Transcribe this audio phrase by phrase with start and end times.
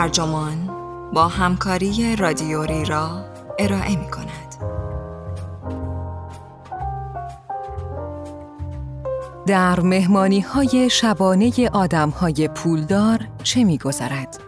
[0.00, 0.70] ترجمان
[1.12, 3.24] با همکاری رادیوری را
[3.58, 4.54] ارائه می کند.
[9.46, 14.40] در مهمانی های شبانه آدم های پولدار چه می گذرد؟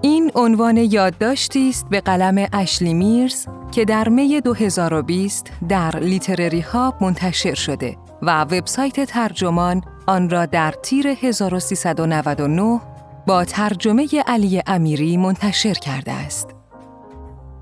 [0.00, 6.94] این عنوان یادداشتی است به قلم اشلی میرز که در می 2020 در لیترری ها
[7.00, 12.91] منتشر شده و وبسایت ترجمان آن را در تیر 1399
[13.26, 16.46] با ترجمه علی امیری منتشر کرده است.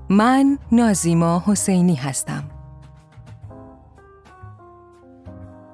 [0.09, 2.43] من نازیما حسینی هستم.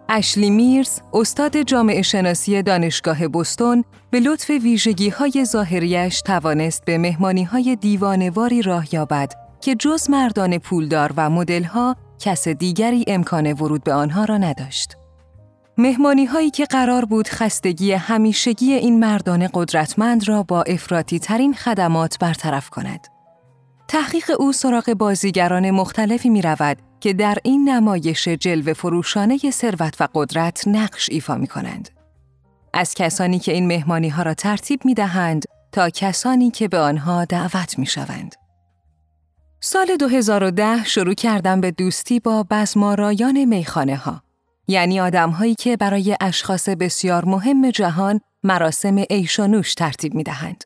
[0.09, 7.43] اشلی میرز، استاد جامعه شناسی دانشگاه بستون، به لطف ویژگی های ظاهریش توانست به مهمانی
[7.43, 13.93] های دیوانواری راه یابد که جز مردان پولدار و مدلها کس دیگری امکان ورود به
[13.93, 14.97] آنها را نداشت.
[15.79, 22.19] مهمانی هایی که قرار بود خستگی همیشگی این مردان قدرتمند را با افراتی ترین خدمات
[22.19, 23.07] برطرف کند.
[23.87, 30.07] تحقیق او سراغ بازیگران مختلفی می رود که در این نمایش جلوه فروشانه ثروت و
[30.13, 31.89] قدرت نقش ایفا می کنند.
[32.73, 37.25] از کسانی که این مهمانی ها را ترتیب می دهند تا کسانی که به آنها
[37.25, 38.35] دعوت می شوند.
[39.59, 44.26] سال 2010 شروع کردم به دوستی با بزمارایان میخانه ها.
[44.67, 50.63] یعنی آدم هایی که برای اشخاص بسیار مهم جهان مراسم ایشانوش ترتیب می دهند.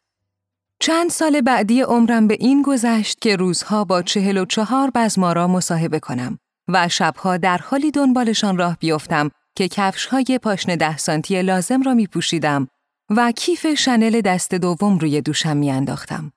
[0.80, 6.00] چند سال بعدی عمرم به این گذشت که روزها با چهل و چهار بزمارا مصاحبه
[6.00, 11.82] کنم و شبها در حالی دنبالشان راه بیفتم که کفش های پاشن ده سانتی لازم
[11.82, 12.68] را می پوشیدم
[13.10, 16.32] و کیف شنل دست دوم روی دوشم می انداختم.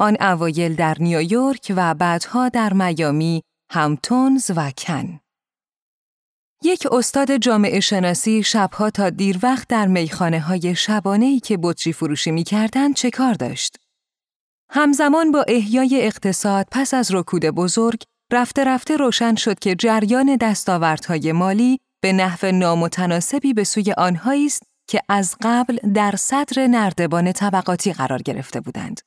[0.00, 5.20] آن اوایل در نیویورک و بعدها در میامی، همتونز و کن.
[6.62, 11.92] یک استاد جامعه شناسی شبها تا دیر وقت در میخانه های شبانه ای که بطری
[11.92, 13.76] فروشی می کردن چه کار داشت؟
[14.70, 18.02] همزمان با احیای اقتصاد پس از رکود بزرگ،
[18.32, 24.62] رفته رفته روشن شد که جریان دستاوردهای مالی به نحو نامتناسبی به سوی آنهایی است
[24.88, 29.00] که از قبل در صدر نردبان طبقاتی قرار گرفته بودند.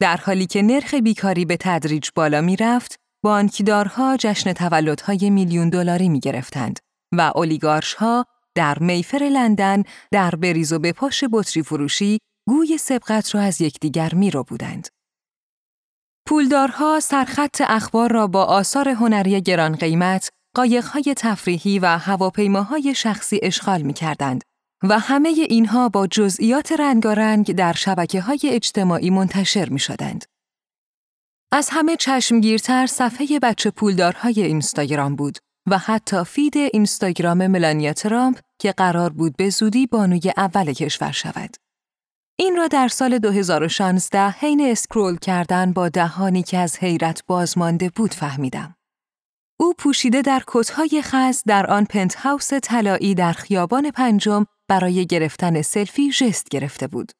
[0.00, 6.08] در حالی که نرخ بیکاری به تدریج بالا می رفت، بانکدارها جشن تولدهای میلیون دلاری
[6.08, 6.78] می گرفتند
[7.18, 7.32] و
[7.98, 9.82] ها در میفر لندن
[10.12, 14.88] در بریز و بپاش بطری فروشی گوی سبقت را از یکدیگر می رو بودند.
[16.28, 23.82] پولدارها سرخط اخبار را با آثار هنری گران قیمت، قایقهای تفریحی و هواپیماهای شخصی اشغال
[23.82, 24.44] می کردند
[24.82, 30.24] و همه اینها با جزئیات رنگارنگ در شبکه های اجتماعی منتشر می شدند.
[31.52, 35.38] از همه چشمگیرتر صفحه بچه پولدارهای اینستاگرام بود
[35.70, 41.56] و حتی feed اینستاگرام ملانیا ترامپ که قرار بود به زودی بانوی اول کشور شود.
[42.38, 48.14] این را در سال 2016 حین scroll کردن با دهانی که از حیرت بازمانده بود
[48.14, 48.76] فهمیدم.
[49.60, 55.62] او پوشیده در کتهای خز در آن پنت هاوس طلایی در خیابان پنجم برای گرفتن
[55.62, 57.12] سلفی ژست گرفته بود.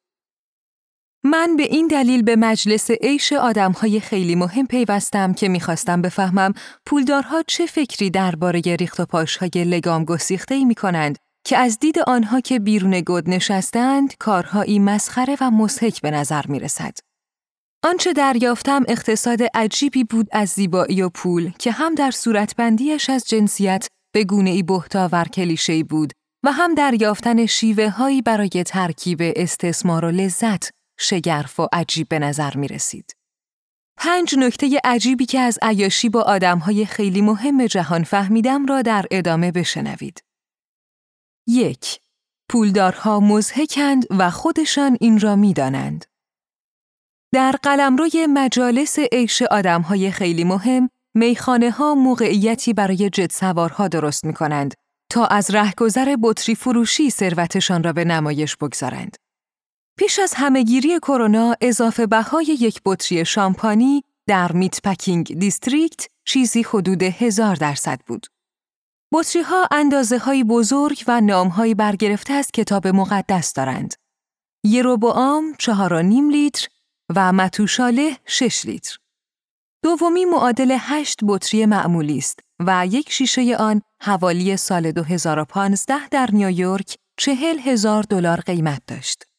[1.27, 6.55] من به این دلیل به مجلس عیش آدمهای خیلی مهم پیوستم که می‌خواستم بفهمم
[6.87, 11.17] پولدارها چه فکری درباره ریخت و پاشهای لگام گسیخته ای می کنند
[11.47, 16.61] که از دید آنها که بیرون گود نشستند کارهایی مسخره و مسحک به نظر می
[16.61, 16.99] رسد.
[17.85, 23.89] آنچه دریافتم اقتصاد عجیبی بود از زیبایی و پول که هم در صورتبندیش از جنسیت
[24.15, 26.13] به گونه ای بهتا کلیشه‌ای بود
[26.45, 32.57] و هم دریافتن شیوه هایی برای ترکیب استثمار و لذت شگرف و عجیب به نظر
[32.57, 33.17] می رسید.
[33.97, 39.53] پنج نکته عجیبی که از عیاشی با آدمهای خیلی مهم جهان فهمیدم را در ادامه
[39.53, 40.23] بشنوید.
[41.47, 42.01] یک
[42.49, 46.05] پولدارها مزهکند و خودشان این را می‌دانند.
[47.33, 54.33] در قلمروی مجالس عیش آدمهای خیلی مهم، میخانه ها موقعیتی برای جد سوارها درست می
[54.33, 54.75] کنند
[55.11, 59.17] تا از رهگذر بطری فروشی ثروتشان را به نمایش بگذارند.
[59.99, 67.03] پیش از همهگیری کرونا اضافه بهای یک بطری شامپانی در میت پکینگ دیستریکت چیزی حدود
[67.03, 68.27] هزار درصد بود.
[69.13, 73.95] بطری ها اندازه های بزرگ و نام های برگرفته از کتاب مقدس دارند.
[74.65, 76.69] یروبوام چهار و نیم لیتر
[77.17, 78.97] و متوشاله شش لیتر.
[79.85, 86.97] دومی معادل هشت بطری معمولی است و یک شیشه آن حوالی سال 2015 در نیویورک
[87.17, 89.36] چهل هزار دلار قیمت داشت.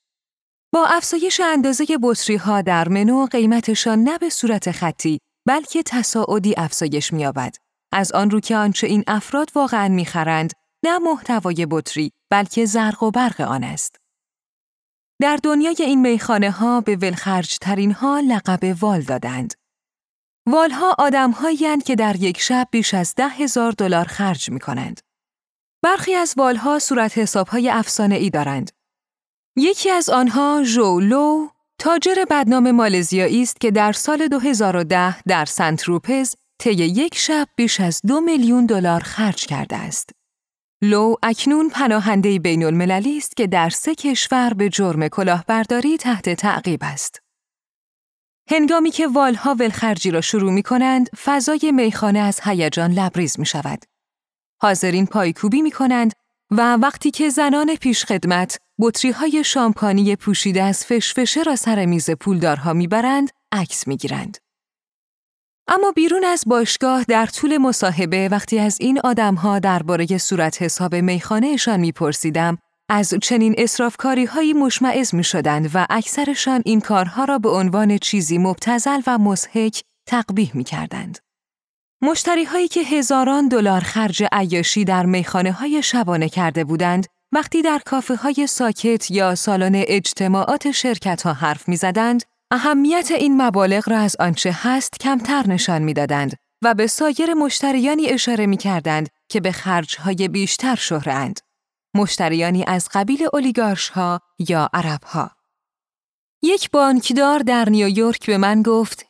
[0.73, 7.13] با افزایش اندازه بطری ها در منو قیمتشان نه به صورت خطی بلکه تصاعدی افزایش
[7.13, 7.55] می‌یابد.
[7.93, 10.53] از آن رو که آنچه این افراد واقعا می‌خرند
[10.85, 13.95] نه محتوای بطری بلکه زرق و برق آن است.
[15.21, 19.53] در دنیای این میخانه ها به ولخرج ترین ها لقب وال دادند.
[20.47, 21.33] والها آدم
[21.85, 24.99] که در یک شب بیش از ده هزار دلار خرج می کنند.
[25.83, 28.71] برخی از والها صورت حساب های افسانه ای دارند.
[29.59, 30.61] یکی از آنها
[31.01, 31.47] لو
[31.79, 37.79] تاجر بدنام مالزیایی است که در سال 2010 در سنت روپز طی یک شب بیش
[37.79, 40.09] از دو میلیون دلار خرج کرده است.
[40.83, 46.79] لو اکنون پناهنده بین المللی است که در سه کشور به جرم کلاهبرداری تحت تعقیب
[46.83, 47.21] است.
[48.49, 53.83] هنگامی که والها ولخرجی را شروع می کنند، فضای میخانه از هیجان لبریز می شود.
[54.61, 56.13] حاضرین پایکوبی می کنند
[56.51, 62.73] و وقتی که زنان پیشخدمت بطری های شامپانی پوشیده از فشفشه را سر میز پولدارها
[62.73, 64.37] می‌برند، عکس می‌گیرند.
[65.67, 71.79] اما بیرون از باشگاه در طول مصاحبه وقتی از این آدمها درباره صورت حساب میخانهشان
[71.79, 72.57] میپرسیدم
[72.89, 78.37] از چنین اصرافکاری هایی مشمعز می شدند و اکثرشان این کارها را به عنوان چیزی
[78.37, 81.19] مبتزل و مزهک تقبیح می کردند.
[82.01, 87.81] مشتری هایی که هزاران دلار خرج عیاشی در میخانه های شبانه کرده بودند وقتی در
[87.85, 93.97] کافه های ساکت یا سالن اجتماعات شرکت ها حرف می زدند، اهمیت این مبالغ را
[93.97, 99.55] از آنچه هست کمتر نشان می‌دادند و به سایر مشتریانی اشاره می کردند که به
[99.99, 101.39] های بیشتر شهرند.
[101.95, 105.31] مشتریانی از قبیل اولیگارش ها یا عرب ها.
[106.43, 109.05] یک بانکدار در نیویورک به من گفت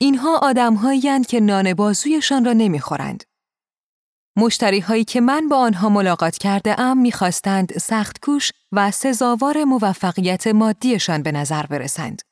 [0.00, 3.24] اینها آدمهایی که نان بازویشان را نمی‌خورند.
[4.38, 10.46] مشتری هایی که من با آنها ملاقات کرده ام می‌خواستند سخت کوش و سزاوار موفقیت
[10.46, 12.22] مادیشان به نظر برسند.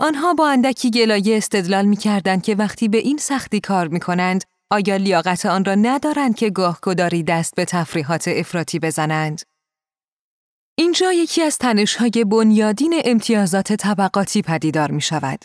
[0.00, 5.46] آنها با اندکی گلایه استدلال می‌کردند که وقتی به این سختی کار می‌کنند آیا لیاقت
[5.46, 9.42] آن را ندارند که گاه گداری دست به تفریحات افراطی بزنند؟
[10.78, 15.44] اینجا یکی از تنشهای بنیادین امتیازات طبقاتی پدیدار می شود.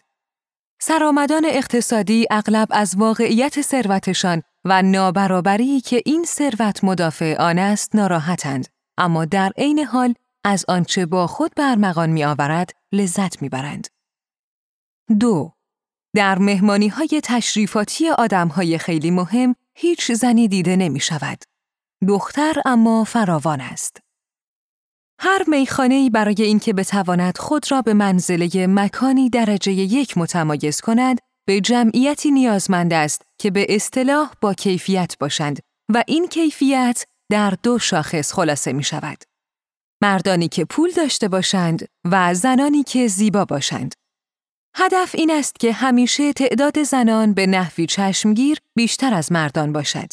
[0.82, 8.68] سرآمدان اقتصادی اغلب از واقعیت ثروتشان و نابرابری که این ثروت مدافع آن است ناراحتند
[8.98, 10.14] اما در عین حال
[10.44, 13.88] از آنچه با خود برمغان می آورد لذت می برند.
[15.20, 15.52] دو
[16.16, 21.44] در مهمانی های تشریفاتی آدم های خیلی مهم هیچ زنی دیده نمی شود.
[22.08, 24.00] دختر اما فراوان است.
[25.20, 31.62] هر میخانه برای اینکه بتواند خود را به منزله مکانی درجه یک متمایز کند به
[31.62, 35.60] جمعیتی نیازمند است که به اصطلاح با کیفیت باشند
[35.94, 39.24] و این کیفیت در دو شاخص خلاصه می شود.
[40.02, 43.96] مردانی که پول داشته باشند و زنانی که زیبا باشند.
[44.76, 50.10] هدف این است که همیشه تعداد زنان به نحوی چشمگیر بیشتر از مردان باشد.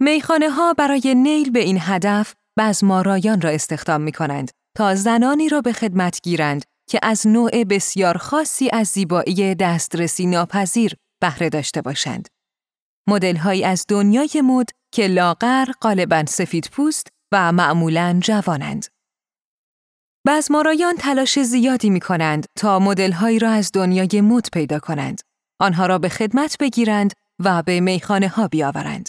[0.00, 5.60] میخانه ها برای نیل به این هدف بزمارایان را استخدام می کنند تا زنانی را
[5.60, 12.28] به خدمت گیرند که از نوع بسیار خاصی از زیبایی دسترسی ناپذیر بهره داشته باشند.
[13.08, 18.86] مدل از دنیای مد که لاغر غالبا سفید پوست و معمولا جوانند.
[20.26, 25.20] بزمارایان تلاش زیادی می کنند تا مدلهایی را از دنیای مد پیدا کنند.
[25.60, 27.12] آنها را به خدمت بگیرند
[27.44, 29.08] و به میخانه ها بیاورند.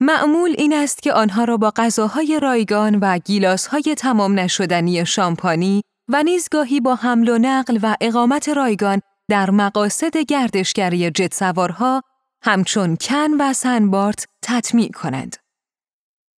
[0.00, 6.22] معمول این است که آنها را با غذاهای رایگان و گیلاسهای تمام نشدنی شامپانی و
[6.22, 12.02] نیزگاهی با حمل و نقل و اقامت رایگان در مقاصد گردشگری جت سوارها
[12.42, 15.36] همچون کن و سنبارت تطمیع کنند.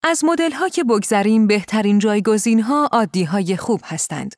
[0.04, 4.35] از مدل‌ها که بگذریم بهترین جایگزین‌ها عادی‌های خوب هستند.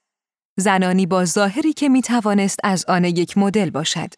[0.59, 4.15] زنانی با ظاهری که می توانست از آن یک مدل باشد.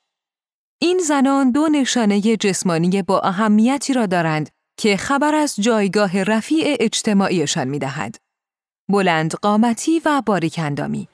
[0.83, 7.69] این زنان دو نشانه جسمانی با اهمیتی را دارند که خبر از جایگاه رفیع اجتماعیشان
[7.69, 8.17] می دهد.
[8.91, 11.09] بلند قامتی و باریکندامی.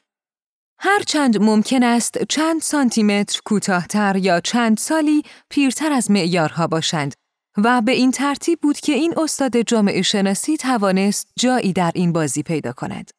[0.79, 7.15] هرچند ممکن است چند سانتیمتر کوتاهتر یا چند سالی پیرتر از معیارها باشند
[7.57, 12.43] و به این ترتیب بود که این استاد جامعه شناسی توانست جایی در این بازی
[12.43, 13.11] پیدا کند.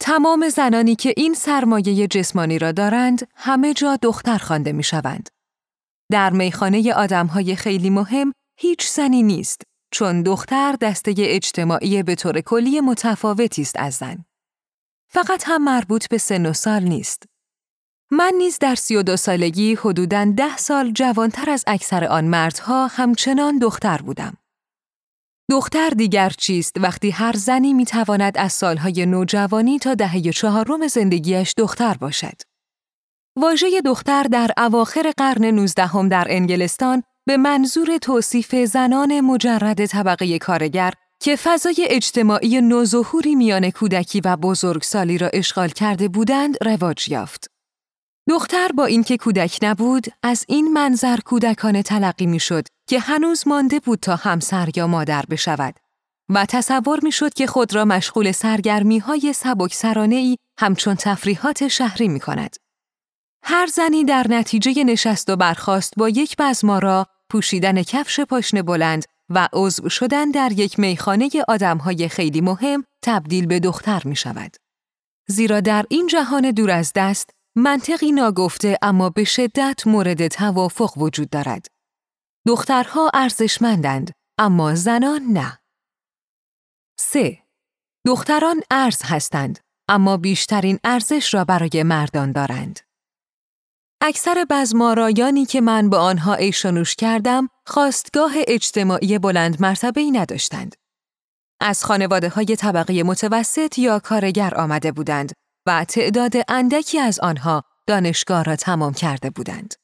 [0.00, 5.28] تمام زنانی که این سرمایه جسمانی را دارند همه جا دختر خوانده می شوند.
[6.10, 12.80] در میخانه آدمهای خیلی مهم هیچ زنی نیست چون دختر دسته اجتماعی به طور کلی
[12.80, 14.24] متفاوتی است از زن.
[15.10, 17.22] فقط هم مربوط به سن و سال نیست.
[18.10, 22.86] من نیز در سی و دو سالگی حدوداً ده سال جوانتر از اکثر آن مردها
[22.86, 24.36] همچنان دختر بودم.
[25.50, 31.94] دختر دیگر چیست وقتی هر زنی می‌تواند از سالهای نوجوانی تا دهه چهارم زندگیش دختر
[31.94, 32.42] باشد.
[33.36, 40.92] واژه دختر در اواخر قرن نوزدهم در انگلستان به منظور توصیف زنان مجرد طبقه کارگر
[41.20, 47.50] که فضای اجتماعی نوظهوری میان کودکی و بزرگسالی را اشغال کرده بودند رواج یافت.
[48.28, 53.98] دختر با اینکه کودک نبود از این منظر کودکانه تلقی می‌شد که هنوز مانده بود
[53.98, 55.74] تا همسر یا مادر بشود
[56.28, 62.08] و تصور می‌شد که خود را مشغول سرگرمی های سبک سرانه ای همچون تفریحات شهری
[62.08, 62.56] می کند.
[63.42, 69.48] هر زنی در نتیجه نشست و برخاست با یک بزمارا پوشیدن کفش پاشنه بلند و
[69.52, 74.56] عضو شدن در یک میخانه آدمهای خیلی مهم تبدیل به دختر می شود.
[75.28, 81.30] زیرا در این جهان دور از دست منطقی ناگفته اما به شدت مورد توافق وجود
[81.30, 81.66] دارد.
[82.46, 85.58] دخترها ارزشمندند اما زنان نه.
[87.00, 87.38] 3.
[88.06, 89.58] دختران ارز هستند
[89.88, 92.80] اما بیشترین ارزش را برای مردان دارند.
[94.00, 100.76] اکثر بزمارایانی که من با آنها ایشانوش کردم خواستگاه اجتماعی بلند مرتبه ای نداشتند.
[101.60, 105.32] از خانواده های طبقه متوسط یا کارگر آمده بودند
[105.66, 109.74] و تعداد اندکی از آنها دانشگاه را تمام کرده بودند.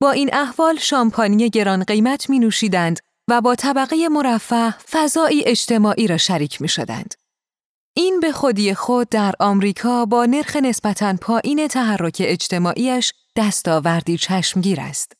[0.00, 2.98] با این احوال شامپانی گران قیمت می نوشیدند
[3.30, 7.14] و با طبقه مرفه فضایی اجتماعی را شریک می شدند.
[7.96, 15.12] این به خودی خود در آمریکا با نرخ نسبتاً پایین تحرک اجتماعیش دستاوردی چشمگیر است.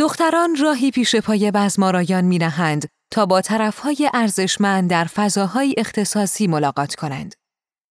[0.00, 6.94] دختران راهی پیش پای بزمارایان می نهند تا با طرفهای ارزشمند در فضاهای اختصاصی ملاقات
[6.94, 7.34] کنند.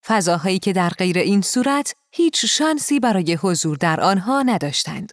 [0.05, 5.11] فضاهایی که در غیر این صورت هیچ شانسی برای حضور در آنها نداشتند.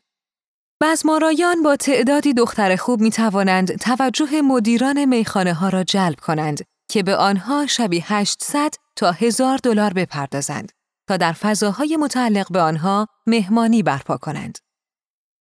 [0.83, 7.03] بزمارایان با تعدادی دختر خوب می توانند توجه مدیران میخانه ها را جلب کنند که
[7.03, 10.73] به آنها شبی 800 تا 1000 دلار بپردازند
[11.09, 14.59] تا در فضاهای متعلق به آنها مهمانی برپا کنند.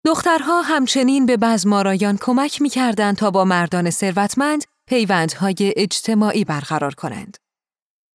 [0.05, 7.38] دخترها همچنین به بزمارایان کمک می کردند تا با مردان ثروتمند پیوندهای اجتماعی برقرار کنند.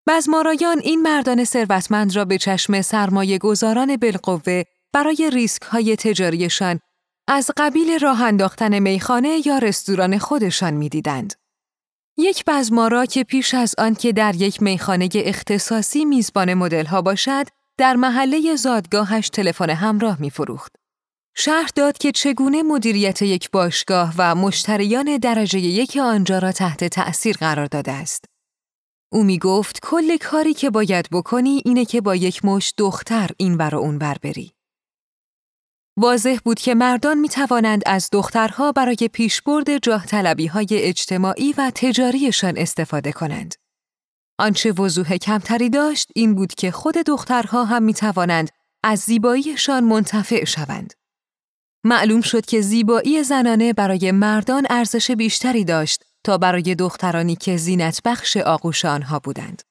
[0.09, 6.81] بزمارایان این مردان ثروتمند را به چشم سرمایه گذاران بالقوه برای ریسک های تجاریشان
[7.29, 11.35] از قبیل راه انداختن میخانه یا رستوران خودشان می‌دیدند.
[12.19, 17.47] یک بزمارا که پیش از آن که در یک میخانه اختصاصی میزبان مدل ها باشد،
[17.83, 20.77] در محله زادگاهش تلفن همراه میفروخت.
[21.37, 27.37] شهر داد که چگونه مدیریت یک باشگاه و مشتریان درجه یک آنجا را تحت تأثیر
[27.37, 28.25] قرار داده است.
[29.13, 33.55] او می گفت کل کاری که باید بکنی اینه که با یک مش دختر این
[33.55, 34.53] و اون بر بری.
[35.97, 40.05] واضح بود که مردان می توانند از دخترها برای پیشبرد جاه
[40.53, 43.62] های اجتماعی و تجاریشان استفاده کنند.
[44.43, 48.51] آنچه وضوح کمتری داشت این بود که خود دخترها هم می توانند
[48.83, 50.93] از زیباییشان منتفع شوند.
[51.85, 58.01] معلوم شد که زیبایی زنانه برای مردان ارزش بیشتری داشت تا برای دخترانی که زینت
[58.05, 59.63] بخش آغوش آنها بودند.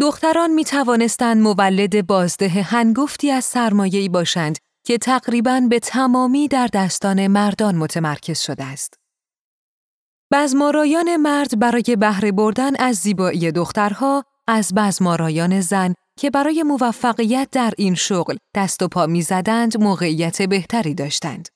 [0.00, 7.26] دختران می توانستند مولد بازده هنگفتی از سرمایه‌ای باشند که تقریباً به تمامی در دستان
[7.26, 8.94] مردان متمرکز شده است.
[10.32, 17.72] بزمارایان مرد برای بهره بردن از زیبایی دخترها از بزمارایان زن که برای موفقیت در
[17.78, 21.48] این شغل دست و پا می‌زدند موقعیت بهتری داشتند.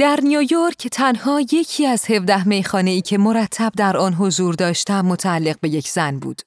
[0.00, 5.60] در نیویورک تنها یکی از 17 میخانه ای که مرتب در آن حضور داشتم متعلق
[5.60, 6.42] به یک زن بود.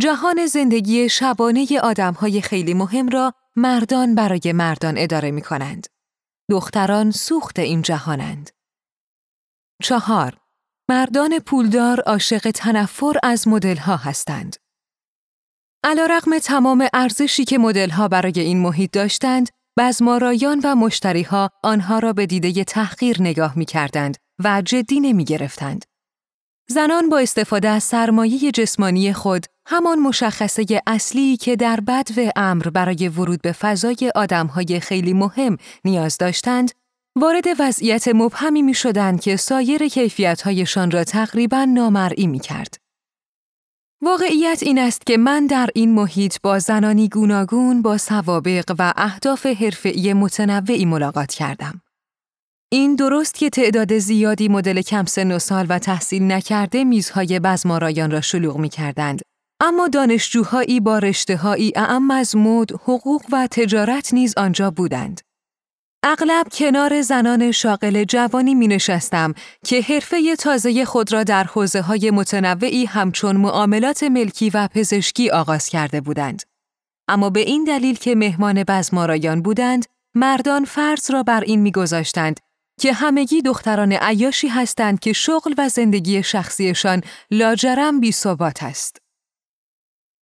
[0.00, 5.86] جهان زندگی شبانه آدمهای خیلی مهم را مردان برای مردان اداره می کنند.
[6.50, 8.50] دختران سوخت این جهانند.
[9.82, 10.39] چهار
[10.90, 14.56] مردان پولدار عاشق تنفر از مدلها هستند.
[15.84, 22.26] علیرغم تمام ارزشی که مدلها برای این محیط داشتند، بزمارایان و مشتریها آنها را به
[22.26, 25.84] دیده تحقیر نگاه می کردند و جدی نمی گرفتند.
[26.68, 33.08] زنان با استفاده از سرمایه جسمانی خود همان مشخصه اصلی که در بدو امر برای
[33.08, 36.70] ورود به فضای آدمهای خیلی مهم نیاز داشتند،
[37.16, 42.76] وارد وضعیت مبهمی می شدند که سایر کیفیتهایشان را تقریبا نامرئی می کرد.
[44.02, 49.46] واقعیت این است که من در این محیط با زنانی گوناگون با سوابق و اهداف
[49.46, 51.82] حرفه‌ای متنوعی ملاقات کردم.
[52.72, 58.10] این درست که تعداد زیادی مدل کم سن و سال و تحصیل نکرده میزهای بزمارایان
[58.10, 59.20] را شلوغ می کردند.
[59.60, 65.20] اما دانشجوهایی با رشتههایی اعم از مد، حقوق و تجارت نیز آنجا بودند.
[66.02, 72.10] اغلب کنار زنان شاغل جوانی می نشستم که حرفه تازه خود را در حوزه های
[72.10, 76.42] متنوعی همچون معاملات ملکی و پزشکی آغاز کرده بودند.
[77.08, 82.40] اما به این دلیل که مهمان بزمارایان بودند، مردان فرض را بر این میگذاشتند
[82.80, 88.96] که همگی دختران عیاشی هستند که شغل و زندگی شخصیشان لاجرم بی ثبات است.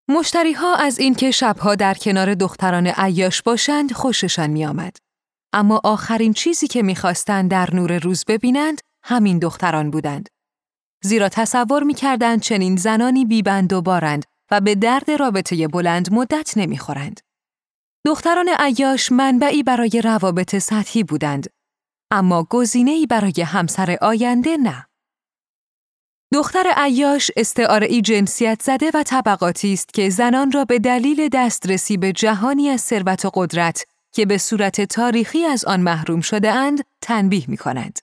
[0.08, 5.07] مشتری ها از اینکه شبها در کنار دختران عیاش باشند خوششان می آمد.
[5.52, 10.28] اما آخرین چیزی که می‌خواستند در نور روز ببینند همین دختران بودند.
[11.04, 17.20] زیرا تصور می‌کردند چنین زنانی بیبند و بارند و به درد رابطه بلند مدت نمی‌خورند.
[18.06, 21.46] دختران عیاش منبعی برای روابط سطحی بودند
[22.10, 24.86] اما گزینه‌ای برای همسر آینده نه.
[26.32, 32.12] دختر عیاش استعاره جنسیت زده و طبقاتی است که زنان را به دلیل دسترسی به
[32.12, 37.44] جهانی از ثروت و قدرت که به صورت تاریخی از آن محروم شده اند تنبیه
[37.48, 37.98] می کند.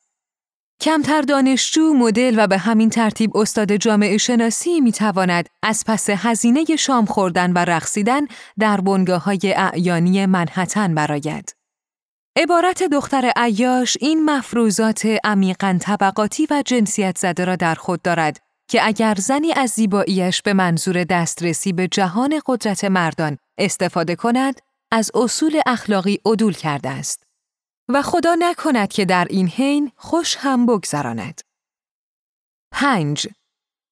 [0.82, 6.66] کمتر دانشجو، مدل و به همین ترتیب استاد جامعه شناسی می تواند از پس هزینه
[6.76, 8.22] شام خوردن و رقصیدن
[8.60, 11.56] در بنگاه های اعیانی منحتن براید.
[12.38, 18.88] عبارت دختر عیاش این مفروضات عمیقا طبقاتی و جنسیت زده را در خود دارد که
[18.88, 24.62] اگر زنی از زیباییش به منظور دسترسی به جهان قدرت مردان استفاده کند
[24.96, 27.24] از اصول اخلاقی عدول کرده است
[27.90, 31.42] و خدا نکند که در این حین خوش هم بگذراند.
[32.72, 33.28] 5.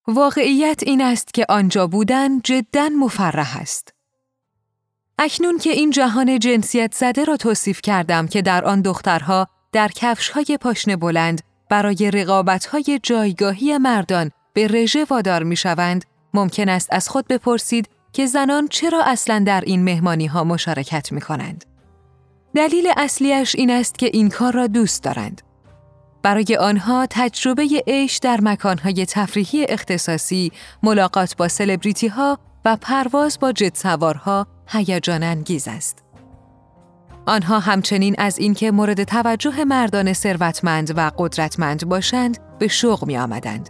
[0.07, 3.93] واقعیت این است که آنجا بودن جدا مفرح است.
[5.19, 10.57] اکنون که این جهان جنسیت زده را توصیف کردم که در آن دخترها در کفشهای
[10.62, 17.27] پاشنه بلند برای رقابتهای جایگاهی مردان به رژه وادار می شوند، ممکن است از خود
[17.27, 21.65] بپرسید که زنان چرا اصلا در این مهمانی ها مشارکت می کنند.
[22.55, 25.41] دلیل اصلیش این است که این کار را دوست دارند.
[26.24, 30.51] برای آنها تجربه عیش در مکانهای تفریحی اختصاصی،
[30.84, 36.03] ملاقات با سلبریتی ها و پرواز با جت سوارها هیجان انگیز است.
[37.25, 43.70] آنها همچنین از اینکه مورد توجه مردان ثروتمند و قدرتمند باشند به شوق می آمدند.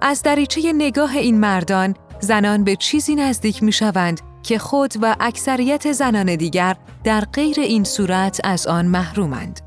[0.00, 5.92] از دریچه نگاه این مردان زنان به چیزی نزدیک می شوند که خود و اکثریت
[5.92, 9.60] زنان دیگر در غیر این صورت از آن محرومند.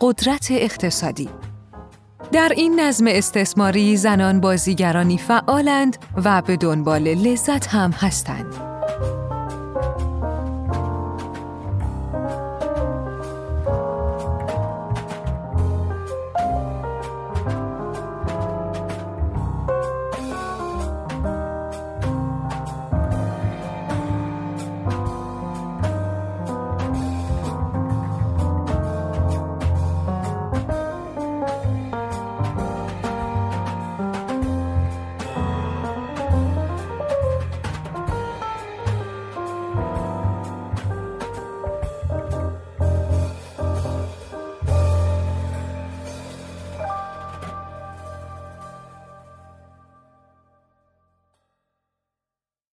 [0.00, 1.28] قدرت اقتصادی
[2.32, 8.65] در این نظم استثماری زنان بازیگرانی فعالند و به دنبال لذت هم هستند.